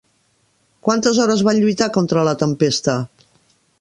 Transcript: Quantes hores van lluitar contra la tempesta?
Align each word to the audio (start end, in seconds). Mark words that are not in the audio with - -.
Quantes 0.87 1.19
hores 1.25 1.43
van 1.49 1.59
lluitar 1.65 1.91
contra 1.99 2.25
la 2.31 2.35
tempesta? 2.45 2.97